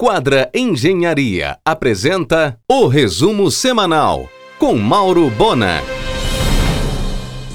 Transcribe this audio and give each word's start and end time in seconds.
Quadra 0.00 0.48
Engenharia 0.54 1.58
apresenta 1.64 2.56
o 2.70 2.86
resumo 2.86 3.50
semanal 3.50 4.28
com 4.56 4.76
Mauro 4.76 5.28
Bona. 5.28 5.82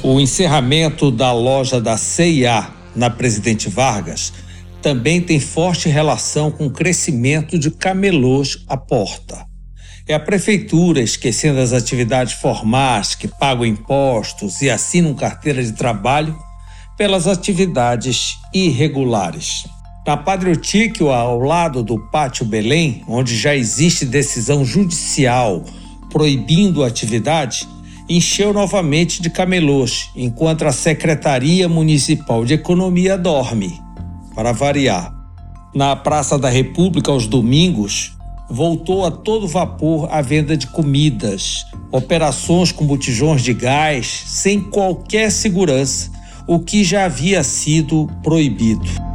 O 0.04 0.20
encerramento 0.20 1.10
da 1.10 1.32
loja 1.32 1.80
da 1.80 1.96
CIA 1.96 2.70
na 2.94 3.10
Presidente 3.10 3.70
Vargas 3.70 4.34
também 4.82 5.22
tem 5.22 5.40
forte 5.40 5.88
relação 5.88 6.52
com 6.52 6.66
o 6.66 6.70
crescimento 6.70 7.58
de 7.58 7.72
camelôs 7.72 8.66
à 8.68 8.76
porta. 8.76 9.46
É 10.06 10.14
a 10.14 10.20
prefeitura 10.20 11.00
esquecendo 11.00 11.62
as 11.62 11.72
atividades 11.72 12.34
formais 12.34 13.16
que 13.16 13.30
pagam 13.30 13.66
impostos 13.66 14.62
e 14.62 14.70
assinam 14.70 15.14
carteira 15.14 15.64
de 15.64 15.72
trabalho 15.72 16.38
pelas 16.98 17.26
atividades 17.26 18.36
irregulares. 18.54 19.64
Na 20.06 20.18
Padre 20.18 20.52
Otíquio, 20.52 21.12
ao 21.12 21.40
lado 21.40 21.82
do 21.82 21.98
Pátio 21.98 22.46
Belém, 22.46 23.06
onde 23.08 23.38
já 23.38 23.56
existe 23.56 24.06
decisão 24.06 24.66
judicial 24.66 25.64
proibindo 26.12 26.84
a 26.84 26.88
atividade, 26.88 27.66
encheu 28.10 28.52
novamente 28.52 29.22
de 29.22 29.30
camelôs, 29.30 30.10
enquanto 30.14 30.66
a 30.66 30.74
Secretaria 30.74 31.70
Municipal 31.70 32.44
de 32.44 32.54
Economia 32.54 33.18
dorme, 33.18 33.82
para 34.36 34.52
variar. 34.52 35.14
Na 35.74 35.96
Praça 35.96 36.38
da 36.38 36.50
República, 36.50 37.10
aos 37.10 37.26
domingos, 37.26 38.12
voltou 38.50 39.06
a 39.06 39.10
todo 39.10 39.48
vapor 39.48 40.10
a 40.12 40.22
venda 40.22 40.58
de 40.58 40.68
comidas, 40.68 41.66
operações 41.94 42.74
com 42.74 42.86
botijões 42.86 43.42
de 43.42 43.54
gás, 43.54 44.24
sem 44.28 44.60
qualquer 44.60 45.32
segurança, 45.32 46.12
o 46.46 46.60
que 46.60 46.84
já 46.84 47.06
havia 47.06 47.42
sido 47.42 48.08
proibido. 48.22 49.13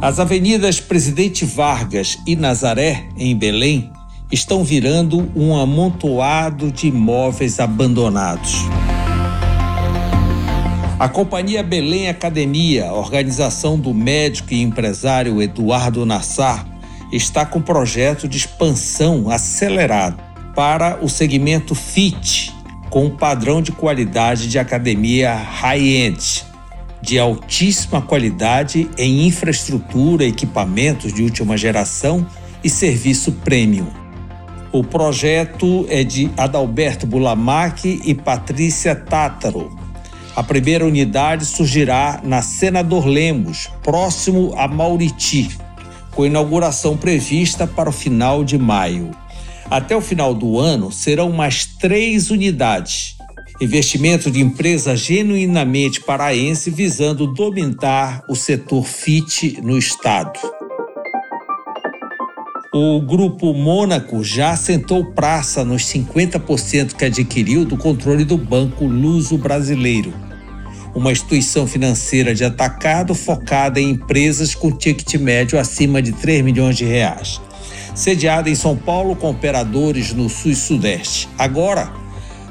As 0.00 0.20
avenidas 0.20 0.78
Presidente 0.78 1.46
Vargas 1.46 2.18
e 2.26 2.36
Nazaré, 2.36 3.08
em 3.16 3.34
Belém, 3.34 3.90
estão 4.30 4.62
virando 4.62 5.32
um 5.34 5.56
amontoado 5.56 6.70
de 6.70 6.88
imóveis 6.88 7.58
abandonados. 7.58 8.56
A 10.98 11.08
Companhia 11.08 11.62
Belém 11.62 12.08
Academia, 12.08 12.92
organização 12.92 13.78
do 13.78 13.94
médico 13.94 14.52
e 14.52 14.60
empresário 14.60 15.40
Eduardo 15.40 16.04
Nassar, 16.04 16.66
está 17.10 17.46
com 17.46 17.62
projeto 17.62 18.28
de 18.28 18.36
expansão 18.36 19.30
acelerado 19.30 20.22
para 20.54 20.98
o 21.02 21.08
segmento 21.08 21.74
FIT, 21.74 22.52
com 22.90 23.06
um 23.06 23.16
padrão 23.16 23.62
de 23.62 23.72
qualidade 23.72 24.46
de 24.46 24.58
academia 24.58 25.34
high-end 25.34 26.44
de 27.00 27.18
altíssima 27.18 28.02
qualidade 28.02 28.88
em 28.98 29.26
infraestrutura, 29.26 30.24
equipamentos 30.24 31.12
de 31.12 31.22
última 31.22 31.56
geração 31.56 32.26
e 32.62 32.70
serviço 32.70 33.32
premium. 33.32 33.88
O 34.72 34.82
projeto 34.82 35.86
é 35.88 36.02
de 36.02 36.30
Adalberto 36.36 37.06
Bulamac 37.06 38.00
e 38.04 38.14
Patrícia 38.14 38.94
Tátaro. 38.94 39.74
A 40.34 40.42
primeira 40.42 40.84
unidade 40.84 41.46
surgirá 41.46 42.20
na 42.22 42.42
Senador 42.42 43.06
Lemos, 43.06 43.70
próximo 43.82 44.52
a 44.56 44.68
Mauriti, 44.68 45.48
com 46.10 46.26
inauguração 46.26 46.96
prevista 46.96 47.66
para 47.66 47.88
o 47.88 47.92
final 47.92 48.44
de 48.44 48.58
maio. 48.58 49.12
Até 49.70 49.96
o 49.96 50.00
final 50.00 50.34
do 50.34 50.58
ano 50.58 50.92
serão 50.92 51.32
mais 51.32 51.64
três 51.64 52.30
unidades, 52.30 53.15
Investimento 53.58 54.30
de 54.30 54.42
empresa 54.42 54.94
genuinamente 54.94 56.02
paraense 56.02 56.70
visando 56.70 57.26
dominar 57.26 58.22
o 58.28 58.36
setor 58.36 58.84
FIT 58.84 59.62
no 59.62 59.78
estado. 59.78 60.38
O 62.70 63.00
grupo 63.00 63.54
Mônaco 63.54 64.22
já 64.22 64.50
assentou 64.50 65.06
praça 65.12 65.64
nos 65.64 65.84
50% 65.84 66.94
que 66.94 67.06
adquiriu 67.06 67.64
do 67.64 67.78
controle 67.78 68.26
do 68.26 68.36
Banco 68.36 68.84
Luso 68.84 69.38
Brasileiro, 69.38 70.12
uma 70.94 71.10
instituição 71.10 71.66
financeira 71.66 72.34
de 72.34 72.44
atacado 72.44 73.14
focada 73.14 73.80
em 73.80 73.92
empresas 73.92 74.54
com 74.54 74.70
ticket 74.70 75.14
médio 75.14 75.58
acima 75.58 76.02
de 76.02 76.12
3 76.12 76.44
milhões 76.44 76.76
de 76.76 76.84
reais. 76.84 77.40
Sediada 77.94 78.50
em 78.50 78.54
São 78.54 78.76
Paulo 78.76 79.16
com 79.16 79.30
operadores 79.30 80.12
no 80.12 80.28
Sul 80.28 80.50
e 80.50 80.54
Sudeste. 80.54 81.26
Agora, 81.38 82.05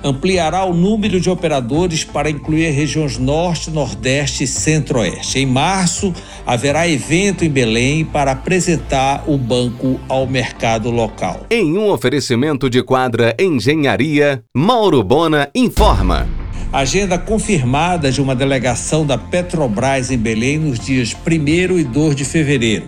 ampliará 0.05 0.63
o 0.63 0.73
número 0.73 1.19
de 1.19 1.31
operadores 1.31 2.03
para 2.03 2.29
incluir 2.29 2.69
regiões 2.69 3.17
Norte, 3.17 3.71
Nordeste 3.71 4.43
e 4.43 4.47
Centro-Oeste. 4.47 5.39
Em 5.39 5.47
março, 5.47 6.13
haverá 6.45 6.87
evento 6.87 7.43
em 7.43 7.49
Belém 7.49 8.05
para 8.05 8.33
apresentar 8.33 9.23
o 9.27 9.35
banco 9.35 9.99
ao 10.07 10.27
mercado 10.27 10.91
local. 10.91 11.47
Em 11.49 11.75
um 11.75 11.89
oferecimento 11.89 12.69
de 12.69 12.83
quadra 12.83 13.35
Engenharia, 13.39 14.43
Mauro 14.55 15.03
Bona 15.03 15.49
informa. 15.55 16.27
Agenda 16.71 17.17
confirmada 17.17 18.11
de 18.11 18.21
uma 18.21 18.35
delegação 18.35 19.05
da 19.05 19.17
Petrobras 19.17 20.11
em 20.11 20.17
Belém 20.17 20.59
nos 20.59 20.79
dias 20.79 21.15
1 21.15 21.79
e 21.79 21.83
2 21.83 22.15
de 22.15 22.25
fevereiro. 22.25 22.87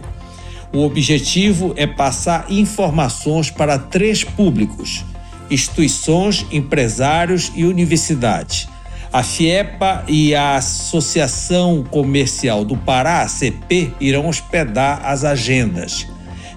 O 0.71 0.83
objetivo 0.83 1.73
é 1.77 1.87
passar 1.87 2.45
informações 2.49 3.49
para 3.49 3.79
três 3.79 4.23
públicos 4.23 5.03
instituições, 5.49 6.45
empresários 6.51 7.51
e 7.55 7.65
universidades. 7.65 8.67
A 9.11 9.23
FIEPA 9.23 10.03
e 10.07 10.35
a 10.35 10.57
Associação 10.57 11.83
Comercial 11.83 12.65
do 12.65 12.75
Pará, 12.75 13.21
ACP, 13.21 13.93
irão 13.99 14.27
hospedar 14.27 15.05
as 15.05 15.23
agendas. 15.23 16.07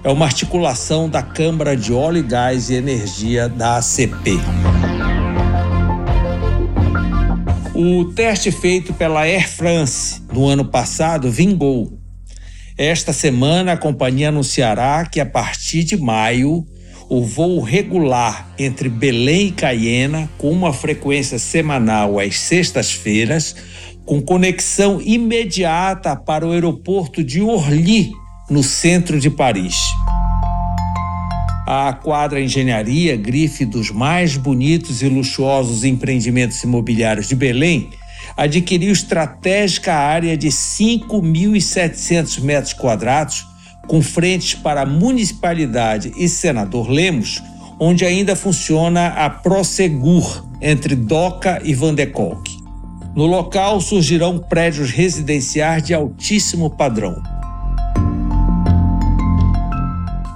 É 0.03 0.09
uma 0.09 0.25
articulação 0.25 1.09
da 1.09 1.21
Câmara 1.21 1.77
de 1.77 1.93
Óleo, 1.93 2.23
Gás 2.23 2.69
e 2.69 2.75
Energia 2.75 3.47
da 3.47 3.77
ACP. 3.77 4.39
O 7.73 8.05
teste 8.13 8.51
feito 8.51 8.93
pela 8.93 9.21
Air 9.21 9.49
France 9.49 10.21
no 10.31 10.47
ano 10.47 10.65
passado 10.65 11.31
vingou. 11.31 11.97
Esta 12.77 13.13
semana, 13.13 13.73
a 13.73 13.77
companhia 13.77 14.29
anunciará 14.29 15.05
que 15.05 15.19
a 15.19 15.25
partir 15.25 15.83
de 15.83 15.95
maio 15.95 16.65
o 17.11 17.21
voo 17.25 17.59
regular 17.59 18.47
entre 18.57 18.87
Belém 18.87 19.47
e 19.47 19.51
Cayena, 19.51 20.29
com 20.37 20.49
uma 20.49 20.71
frequência 20.71 21.37
semanal 21.37 22.17
às 22.17 22.39
sextas-feiras, 22.39 23.53
com 24.05 24.21
conexão 24.21 25.01
imediata 25.01 26.15
para 26.15 26.47
o 26.47 26.53
aeroporto 26.53 27.21
de 27.21 27.41
Orly, 27.41 28.13
no 28.49 28.63
centro 28.63 29.19
de 29.19 29.29
Paris. 29.29 29.75
A 31.67 31.91
Quadra 32.01 32.39
Engenharia, 32.39 33.17
grife 33.17 33.65
dos 33.65 33.91
mais 33.91 34.37
bonitos 34.37 35.01
e 35.01 35.09
luxuosos 35.09 35.83
empreendimentos 35.83 36.63
imobiliários 36.63 37.27
de 37.27 37.35
Belém, 37.35 37.89
adquiriu 38.37 38.93
estratégica 38.93 39.93
área 39.93 40.37
de 40.37 40.47
5.700 40.47 42.39
metros 42.39 42.71
quadrados 42.71 43.50
com 43.87 44.01
frentes 44.01 44.55
para 44.55 44.81
a 44.81 44.85
municipalidade 44.85 46.11
e 46.15 46.27
senador 46.29 46.89
Lemos, 46.89 47.41
onde 47.79 48.05
ainda 48.05 48.35
funciona 48.35 49.07
a 49.07 49.29
Prosegur 49.29 50.45
entre 50.61 50.95
Doca 50.95 51.59
e 51.63 51.73
Vandekolk. 51.73 52.61
No 53.15 53.25
local 53.25 53.81
surgirão 53.81 54.37
prédios 54.37 54.91
residenciais 54.91 55.83
de 55.83 55.93
altíssimo 55.93 56.69
padrão. 56.69 57.21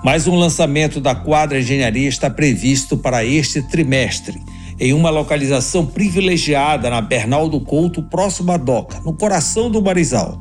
Mais 0.04 0.28
um 0.28 0.36
lançamento 0.36 1.00
da 1.00 1.16
quadra 1.16 1.60
engenharia 1.60 2.10
está 2.10 2.30
previsto 2.30 2.98
para 2.98 3.26
este 3.26 3.62
trimestre, 3.62 4.40
em 4.80 4.94
uma 4.94 5.10
localização 5.10 5.86
privilegiada 5.86 6.90
na 6.90 7.02
Bernal 7.02 7.48
do 7.50 7.60
Couto, 7.62 8.04
próximo 8.04 8.52
à 8.52 8.58
Doca, 8.58 9.00
no 9.06 9.14
coração 9.14 9.72
do 9.72 9.82
Marizal. 9.82 10.38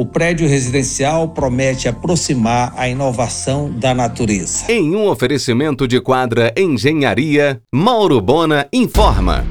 O 0.00 0.06
prédio 0.06 0.48
residencial 0.48 1.28
promete 1.28 1.86
aproximar 1.86 2.72
a 2.74 2.88
inovação 2.88 3.70
da 3.70 3.92
natureza. 3.92 4.64
Em 4.72 4.96
um 4.96 5.06
oferecimento 5.06 5.86
de 5.86 6.00
quadra 6.00 6.54
Engenharia, 6.56 7.60
Mauro 7.70 8.18
Bona 8.18 8.66
informa. 8.72 9.46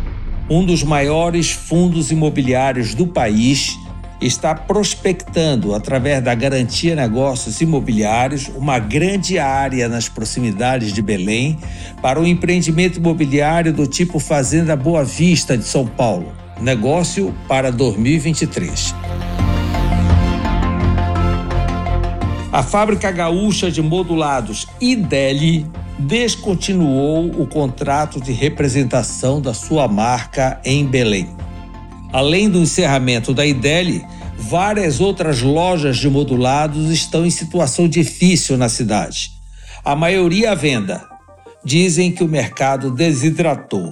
Um 0.50 0.66
dos 0.66 0.82
maiores 0.82 1.52
fundos 1.52 2.10
imobiliários 2.10 2.96
do 2.96 3.06
país 3.06 3.78
está 4.20 4.56
prospectando, 4.56 5.76
através 5.76 6.24
da 6.24 6.34
Garantia 6.34 6.96
Negócios 6.96 7.62
Imobiliários, 7.62 8.48
uma 8.48 8.80
grande 8.80 9.38
área 9.38 9.88
nas 9.88 10.10
proximidades 10.10 10.92
de 10.92 11.02
Belém 11.04 11.60
para 12.02 12.20
um 12.20 12.26
empreendimento 12.26 12.98
imobiliário 12.98 13.72
do 13.72 13.86
tipo 13.86 14.18
Fazenda 14.18 14.76
Boa 14.76 15.04
Vista 15.04 15.56
de 15.56 15.64
São 15.64 15.86
Paulo. 15.86 16.34
Negócio 16.60 17.36
para 17.48 17.72
2023. 17.72 18.96
A 22.52 22.64
fábrica 22.64 23.12
gaúcha 23.12 23.70
de 23.70 23.82
modulados 23.82 24.68
Ideli 24.82 25.66
descontinuou 26.00 27.28
o 27.42 27.46
contrato 27.46 28.20
de 28.20 28.32
representação 28.32 29.42
da 29.42 29.54
sua 29.54 29.88
marca 29.88 30.60
em 30.66 30.86
Belém. 30.86 31.30
Além 32.12 32.50
do 32.50 32.60
encerramento 32.60 33.34
da 33.34 33.46
Ideli, 33.46 34.04
Várias 34.42 35.02
outras 35.02 35.42
lojas 35.42 35.98
de 35.98 36.10
modulados 36.10 36.90
estão 36.90 37.26
em 37.26 37.30
situação 37.30 37.90
difícil 37.90 38.58
na 38.58 38.70
cidade. 38.70 39.34
A 39.84 39.96
maioria 39.98 40.54
à 40.54 40.56
venda. 40.56 41.06
Dizem 41.64 42.10
que 42.10 42.24
o 42.24 42.28
mercado 42.28 42.90
desidratou. 42.90 43.92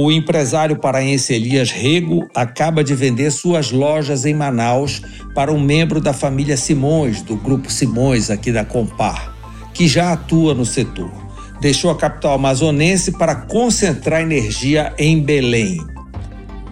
O 0.00 0.12
empresário 0.12 0.76
paraense 0.76 1.34
Elias 1.34 1.72
Rego 1.72 2.28
acaba 2.32 2.84
de 2.84 2.94
vender 2.94 3.32
suas 3.32 3.72
lojas 3.72 4.24
em 4.24 4.32
Manaus 4.32 5.02
para 5.34 5.52
um 5.52 5.60
membro 5.60 6.00
da 6.00 6.12
família 6.12 6.56
Simões, 6.56 7.20
do 7.20 7.34
Grupo 7.34 7.68
Simões, 7.68 8.30
aqui 8.30 8.52
da 8.52 8.64
Compar, 8.64 9.34
que 9.74 9.88
já 9.88 10.12
atua 10.12 10.54
no 10.54 10.64
setor. 10.64 11.10
Deixou 11.60 11.90
a 11.90 11.96
capital 11.96 12.34
amazonense 12.34 13.10
para 13.10 13.34
concentrar 13.34 14.22
energia 14.22 14.94
em 14.96 15.20
Belém. 15.20 15.84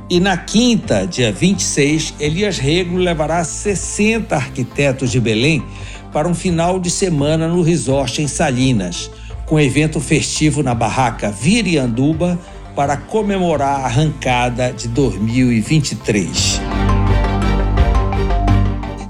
E 0.09 0.21
na 0.21 0.37
quinta, 0.37 1.05
dia 1.05 1.33
26, 1.33 2.15
Elias 2.21 2.59
Rego 2.59 2.97
levará 2.97 3.43
60 3.43 4.37
arquitetos 4.37 5.11
de 5.11 5.19
Belém 5.19 5.65
para 6.13 6.29
um 6.29 6.35
final 6.35 6.79
de 6.79 6.91
semana 6.91 7.49
no 7.49 7.61
resort 7.61 8.23
em 8.23 8.29
Salinas, 8.29 9.11
com 9.47 9.59
evento 9.59 9.99
festivo 9.99 10.63
na 10.63 10.77
barraca 10.77 11.29
Virianduba 11.29 12.39
para 12.77 12.99
comemorar 12.99 13.81
a 13.81 13.85
arrancada 13.87 14.71
de 14.71 14.87
2023. 14.89 16.61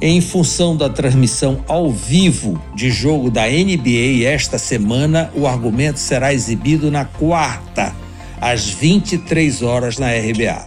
Em 0.01 0.21
função 0.21 0.77
da 0.77 0.89
transmissão 0.89 1.65
ao 1.67 1.91
vivo 1.91 2.63
de 2.77 2.91
jogo 2.91 3.29
da 3.29 3.43
NBA 3.49 4.25
esta 4.25 4.57
semana, 4.57 5.33
o 5.35 5.49
argumento 5.49 5.99
será 5.99 6.33
exibido 6.33 6.93
na 6.93 7.05
quarta, 7.05 7.93
às 8.41 8.69
23 8.69 9.63
horas 9.63 9.99
na 9.99 10.11
RBA. 10.13 10.65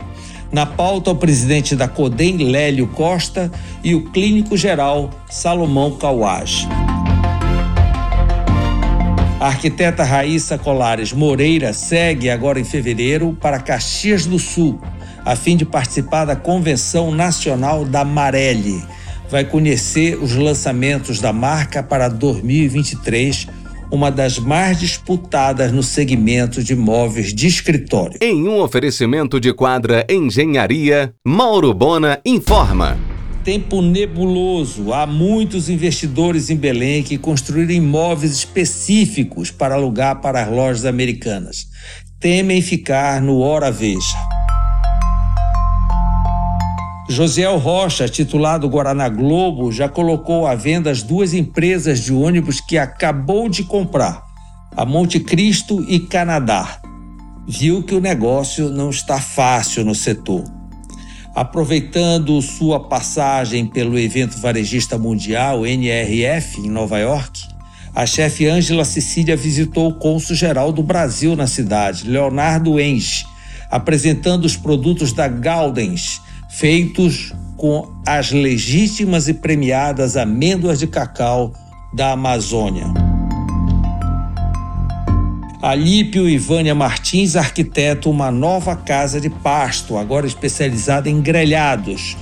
Na 0.51 0.65
pauta, 0.65 1.11
o 1.11 1.15
presidente 1.15 1.75
da 1.75 1.87
CODEM, 1.87 2.49
Lélio 2.49 2.87
Costa, 2.87 3.49
e 3.81 3.95
o 3.95 4.09
clínico 4.09 4.57
geral, 4.57 5.09
Salomão 5.29 5.91
Cauage. 5.91 6.67
A 9.39 9.47
arquiteta 9.47 10.03
Raíssa 10.03 10.57
Colares 10.57 11.13
Moreira 11.13 11.71
segue 11.71 12.29
agora 12.29 12.59
em 12.59 12.65
fevereiro 12.65 13.37
para 13.39 13.57
Caxias 13.57 14.25
do 14.25 14.37
Sul, 14.37 14.81
a 15.23 15.33
fim 15.33 15.55
de 15.55 15.65
participar 15.65 16.25
da 16.25 16.35
Convenção 16.35 17.09
Nacional 17.09 17.85
da 17.85 18.03
Marelli. 18.03 18.83
Vai 19.31 19.45
conhecer 19.45 20.21
os 20.21 20.35
lançamentos 20.35 21.21
da 21.21 21.31
marca 21.31 21.81
para 21.81 22.09
2023, 22.09 23.47
uma 23.89 24.11
das 24.11 24.37
mais 24.37 24.77
disputadas 24.77 25.71
no 25.71 25.83
segmento 25.83 26.61
de 26.61 26.75
móveis 26.75 27.33
de 27.33 27.47
escritório. 27.47 28.19
Em 28.21 28.45
um 28.45 28.59
oferecimento 28.59 29.39
de 29.39 29.53
quadra 29.53 30.05
Engenharia, 30.09 31.13
Mauro 31.25 31.73
Bona 31.73 32.19
informa 32.25 32.97
tempo 33.49 33.81
nebuloso. 33.81 34.93
Há 34.93 35.07
muitos 35.07 35.69
investidores 35.69 36.51
em 36.51 36.55
Belém 36.55 37.01
que 37.01 37.17
construíram 37.17 37.73
imóveis 37.73 38.31
específicos 38.31 39.49
para 39.49 39.73
alugar 39.73 40.21
para 40.21 40.43
as 40.43 40.51
lojas 40.51 40.85
americanas. 40.85 41.67
Temem 42.19 42.61
ficar 42.61 43.19
no 43.19 43.39
Hora 43.39 43.71
Veja. 43.71 44.15
Josiel 47.09 47.57
Rocha, 47.57 48.07
titulado 48.07 48.69
Guaraná 48.69 49.09
Globo, 49.09 49.71
já 49.71 49.89
colocou 49.89 50.45
à 50.45 50.53
venda 50.53 50.91
as 50.91 51.01
duas 51.01 51.33
empresas 51.33 52.01
de 52.01 52.13
ônibus 52.13 52.61
que 52.61 52.77
acabou 52.77 53.49
de 53.49 53.63
comprar, 53.63 54.21
a 54.77 54.85
Monte 54.85 55.19
Cristo 55.19 55.83
e 55.89 55.99
Canadá. 55.99 56.79
Viu 57.47 57.81
que 57.81 57.95
o 57.95 57.99
negócio 57.99 58.69
não 58.69 58.91
está 58.91 59.19
fácil 59.19 59.83
no 59.83 59.95
setor. 59.95 60.58
Aproveitando 61.35 62.41
sua 62.41 62.79
passagem 62.79 63.65
pelo 63.65 63.97
evento 63.97 64.39
varejista 64.39 64.97
mundial 64.97 65.65
NRF 65.65 66.59
em 66.59 66.69
Nova 66.69 66.97
York, 66.97 67.47
a 67.95 68.05
chefe 68.05 68.47
Ângela 68.47 68.85
Cecília 68.85 69.35
visitou 69.35 69.89
o 69.89 69.93
cônsul-geral 69.93 70.71
do 70.71 70.83
Brasil 70.83 71.35
na 71.35 71.47
cidade, 71.47 72.09
Leonardo 72.09 72.79
Enge, 72.79 73.25
apresentando 73.69 74.45
os 74.45 74.55
produtos 74.55 75.13
da 75.13 75.27
Gaudens, 75.27 76.21
feitos 76.49 77.33
com 77.55 77.91
as 78.05 78.31
legítimas 78.31 79.27
e 79.27 79.33
premiadas 79.33 80.17
amêndoas 80.17 80.79
de 80.79 80.87
cacau 80.87 81.53
da 81.93 82.11
Amazônia. 82.11 83.08
Alípio 85.61 86.29
e 86.29 86.37
Vânia 86.37 86.73
Martins 86.73 87.35
arquitetam 87.35 88.13
uma 88.13 88.31
nova 88.31 88.77
casa 88.77 89.19
de 89.19 89.29
pasto, 89.29 89.97
agora 89.97 90.25
especializada 90.25 91.09
em 91.09 91.19
grelhados, 91.19 92.15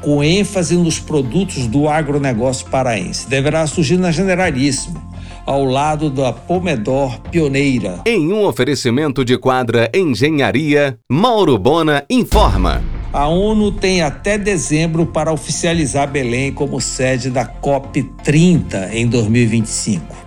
com 0.00 0.22
ênfase 0.22 0.76
nos 0.76 1.00
produtos 1.00 1.66
do 1.66 1.88
agronegócio 1.88 2.68
paraense. 2.70 3.28
Deverá 3.28 3.66
surgir 3.66 3.96
na 3.96 4.12
Generalíssima, 4.12 5.02
ao 5.44 5.64
lado 5.64 6.08
da 6.08 6.32
Pomedor 6.32 7.18
Pioneira. 7.32 8.00
Em 8.06 8.32
um 8.32 8.44
oferecimento 8.44 9.24
de 9.24 9.36
quadra 9.36 9.90
Engenharia, 9.92 10.96
Mauro 11.10 11.58
Bona 11.58 12.04
informa. 12.08 12.80
A 13.12 13.26
ONU 13.26 13.72
tem 13.72 14.02
até 14.02 14.38
dezembro 14.38 15.04
para 15.04 15.32
oficializar 15.32 16.08
Belém 16.08 16.52
como 16.52 16.80
sede 16.80 17.28
da 17.28 17.44
COP 17.44 18.04
30 18.22 18.90
em 18.94 19.08
2025 19.08 20.23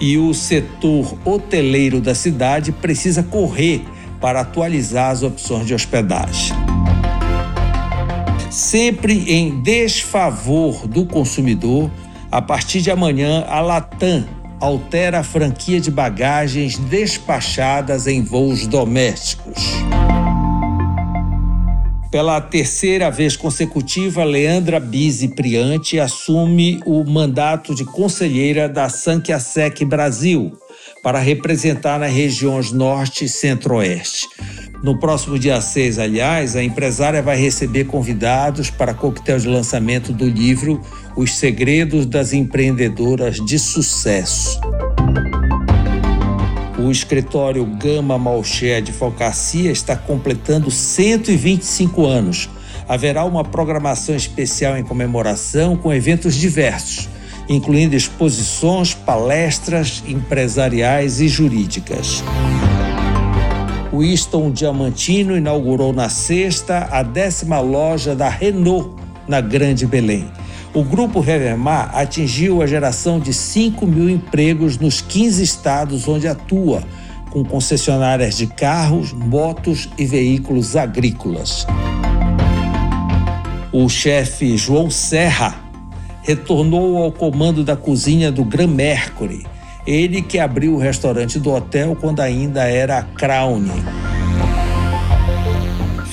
e 0.00 0.18
o 0.18 0.32
setor 0.34 1.16
hoteleiro 1.24 2.00
da 2.00 2.14
cidade 2.14 2.72
precisa 2.72 3.22
correr 3.22 3.84
para 4.20 4.40
atualizar 4.40 5.10
as 5.10 5.22
opções 5.22 5.66
de 5.66 5.74
hospedagem. 5.74 6.56
Sempre 8.50 9.30
em 9.32 9.60
desfavor 9.60 10.86
do 10.86 11.04
consumidor, 11.04 11.90
a 12.30 12.40
partir 12.40 12.80
de 12.80 12.90
amanhã 12.90 13.44
a 13.48 13.60
Latam 13.60 14.24
altera 14.60 15.20
a 15.20 15.22
franquia 15.22 15.80
de 15.80 15.90
bagagens 15.90 16.76
despachadas 16.78 18.06
em 18.06 18.22
voos 18.22 18.66
domésticos. 18.66 19.72
Pela 22.10 22.40
terceira 22.40 23.10
vez 23.10 23.36
consecutiva, 23.36 24.24
Leandra 24.24 24.80
Bizi 24.80 25.28
Priante 25.28 26.00
assume 26.00 26.80
o 26.86 27.04
mandato 27.04 27.74
de 27.74 27.84
conselheira 27.84 28.66
da 28.66 28.88
Sanquiasec 28.88 29.84
Brasil 29.84 30.56
para 31.02 31.18
representar 31.18 31.98
nas 32.00 32.10
regiões 32.10 32.72
Norte 32.72 33.26
e 33.26 33.28
Centro-Oeste. 33.28 34.26
No 34.82 34.98
próximo 34.98 35.38
dia 35.38 35.60
6, 35.60 35.98
aliás, 35.98 36.56
a 36.56 36.62
empresária 36.62 37.20
vai 37.20 37.36
receber 37.36 37.84
convidados 37.84 38.70
para 38.70 38.94
coquetel 38.94 39.38
de 39.38 39.48
lançamento 39.48 40.10
do 40.10 40.24
livro 40.24 40.80
Os 41.14 41.36
Segredos 41.36 42.06
das 42.06 42.32
Empreendedoras 42.32 43.36
de 43.36 43.58
Sucesso. 43.58 44.58
O 46.78 46.92
escritório 46.92 47.64
Gama 47.64 48.16
Malché 48.16 48.76
Advocacia 48.76 49.72
está 49.72 49.96
completando 49.96 50.70
125 50.70 52.06
anos. 52.06 52.48
Haverá 52.88 53.24
uma 53.24 53.42
programação 53.42 54.14
especial 54.14 54.78
em 54.78 54.84
comemoração 54.84 55.76
com 55.76 55.92
eventos 55.92 56.36
diversos, 56.36 57.08
incluindo 57.48 57.96
exposições, 57.96 58.94
palestras 58.94 60.04
empresariais 60.06 61.20
e 61.20 61.26
jurídicas. 61.26 62.22
O 63.92 64.04
Easton 64.04 64.52
Diamantino 64.52 65.36
inaugurou 65.36 65.92
na 65.92 66.08
sexta 66.08 66.88
a 66.92 67.02
décima 67.02 67.58
loja 67.58 68.14
da 68.14 68.28
Renault 68.28 68.94
na 69.26 69.40
Grande 69.40 69.84
Belém. 69.84 70.30
O 70.74 70.84
Grupo 70.84 71.20
Revermar 71.20 71.90
atingiu 71.96 72.62
a 72.62 72.66
geração 72.66 73.18
de 73.18 73.32
5 73.32 73.86
mil 73.86 74.08
empregos 74.08 74.76
nos 74.78 75.00
15 75.00 75.42
estados 75.42 76.06
onde 76.06 76.28
atua, 76.28 76.82
com 77.30 77.42
concessionárias 77.42 78.36
de 78.36 78.46
carros, 78.46 79.12
motos 79.12 79.88
e 79.96 80.04
veículos 80.04 80.76
agrícolas. 80.76 81.66
O 83.72 83.88
chefe 83.88 84.56
João 84.56 84.90
Serra 84.90 85.54
retornou 86.22 87.02
ao 87.02 87.12
comando 87.12 87.64
da 87.64 87.74
cozinha 87.74 88.30
do 88.30 88.44
Gran 88.44 88.66
Mercury, 88.66 89.46
ele 89.86 90.20
que 90.20 90.38
abriu 90.38 90.74
o 90.74 90.78
restaurante 90.78 91.38
do 91.38 91.50
hotel 91.50 91.96
quando 91.98 92.20
ainda 92.20 92.64
era 92.64 93.02
Crown. 93.02 93.64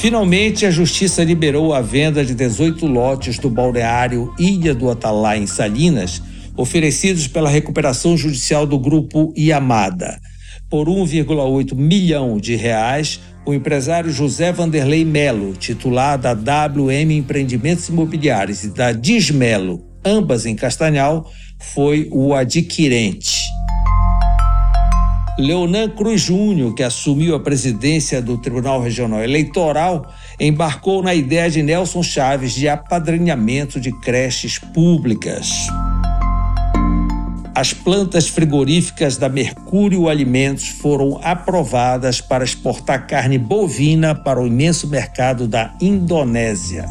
Finalmente, 0.05 0.67
a 0.67 0.69
Justiça 0.69 1.23
liberou 1.23 1.73
a 1.73 1.81
venda 1.81 2.23
de 2.23 2.35
18 2.35 2.85
lotes 2.85 3.39
do 3.39 3.49
balneário 3.49 4.31
Ilha 4.37 4.71
do 4.75 4.87
Atalá, 4.87 5.35
em 5.35 5.47
Salinas, 5.47 6.21
oferecidos 6.55 7.27
pela 7.27 7.49
recuperação 7.49 8.15
judicial 8.15 8.67
do 8.67 8.77
grupo 8.77 9.33
Iamada. 9.35 10.21
Por 10.69 10.87
1,8 10.87 11.73
milhão 11.73 12.37
de 12.37 12.55
reais, 12.55 13.19
o 13.47 13.51
empresário 13.51 14.11
José 14.11 14.51
Vanderlei 14.51 15.03
Melo, 15.03 15.53
titular 15.53 16.19
da 16.19 16.33
WM 16.33 17.11
Empreendimentos 17.11 17.89
Imobiliários 17.89 18.63
e 18.63 18.69
da 18.69 18.91
Dismelo, 18.91 19.83
ambas 20.05 20.45
em 20.45 20.55
Castanhal, 20.55 21.27
foi 21.59 22.07
o 22.11 22.35
adquirente. 22.35 23.44
Leonan 25.37 25.89
Cruz 25.89 26.21
Júnior, 26.21 26.73
que 26.73 26.81
assumiu 26.81 27.35
a 27.35 27.39
presidência 27.41 28.21
do 28.21 28.37
Tribunal 28.37 28.81
Regional 28.81 29.21
Eleitoral, 29.21 30.09
embarcou 30.39 31.03
na 31.03 31.13
ideia 31.13 31.51
de 31.51 31.61
Nelson 31.61 32.01
Chaves 32.01 32.53
de 32.53 32.69
apadrinhamento 32.69 33.77
de 33.77 33.91
creches 33.91 34.57
públicas. 34.57 35.67
As 37.53 37.73
plantas 37.73 38.29
frigoríficas 38.29 39.17
da 39.17 39.27
Mercúrio 39.27 40.07
Alimentos 40.07 40.69
foram 40.69 41.19
aprovadas 41.21 42.21
para 42.21 42.45
exportar 42.45 43.05
carne 43.05 43.37
bovina 43.37 44.15
para 44.15 44.41
o 44.41 44.47
imenso 44.47 44.87
mercado 44.87 45.49
da 45.49 45.73
Indonésia. 45.81 46.85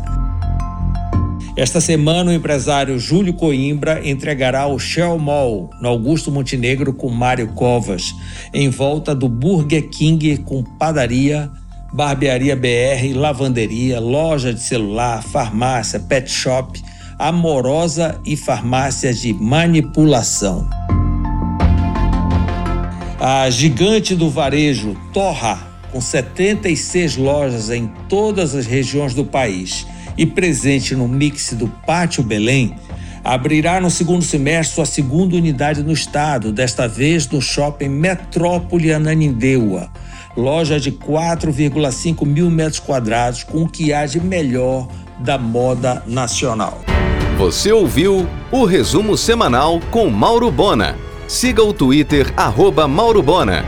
Esta 1.57 1.81
semana, 1.81 2.33
o 2.33 2.35
empresário 2.35 2.99
Júlio 2.99 3.33
Coimbra 3.33 4.01
entregará 4.05 4.67
o 4.67 4.77
Shell 4.77 5.17
Mall 5.21 5.71
no 5.81 5.89
Augusto 5.89 6.33
Montenegro 6.33 6.93
com 6.93 7.09
Mário 7.09 7.47
Covas, 7.53 8.13
em 8.53 8.69
volta 8.69 9.15
do 9.15 9.29
Burger 9.29 9.89
King 9.89 10.39
com 10.39 10.65
padaria, 10.65 11.49
barbearia 11.93 12.57
BR, 12.57 13.15
lavanderia, 13.15 14.01
loja 14.01 14.53
de 14.53 14.61
celular, 14.61 15.23
farmácia, 15.23 16.01
pet 16.01 16.29
shop, 16.29 16.83
amorosa 17.21 18.21
e 18.27 18.37
farmácia 18.37 19.15
de 19.15 19.33
manipulação. 19.33 20.69
A 23.21 23.49
gigante 23.49 24.17
do 24.17 24.29
varejo, 24.29 24.97
Torra, 25.13 25.57
com 25.93 26.01
76 26.01 27.17
lojas 27.17 27.71
em 27.71 27.87
todas 28.09 28.57
as 28.57 28.67
regiões 28.67 29.15
do 29.15 29.25
país, 29.25 29.87
e 30.17 30.27
presente 30.27 30.95
no 30.95 31.09
mix 31.09 31.53
do 31.53 31.69
Pátio 31.87 32.23
Belém, 32.23 32.75
abrirá 33.23 33.81
no 33.81 33.91
segundo 33.91 34.23
semestre 34.23 34.75
sua 34.75 34.87
segunda 34.87 35.37
unidade 35.37 35.83
no 35.83 35.93
estado, 35.93 36.53
desta 36.53 36.87
vez 36.87 37.29
no 37.29 37.41
shopping 37.41 37.89
Metrópole 37.89 38.93
Ananindeua, 38.93 39.91
loja 40.37 40.79
de 40.79 40.93
4,5 40.93 42.27
mil 42.27 42.51
metros 42.51 42.81
quadrados 42.81 43.43
com 43.43 43.63
o 43.63 43.69
que 43.69 43.93
há 43.93 44.05
de 44.05 44.21
melhor 44.21 44.89
da 45.21 45.39
moda 45.39 46.03
nacional. 46.07 46.83
Você 47.39 47.73
ouviu 47.73 48.29
o 48.53 48.65
resumo 48.65 49.17
semanal 49.17 49.81
com 49.91 50.09
Mauro 50.09 50.51
Bona. 50.51 50.97
Siga 51.27 51.65
o 51.65 51.73
Twitter, 51.73 52.33
arroba 52.37 52.87
Mauro 52.87 53.23
Bona. 53.23 53.65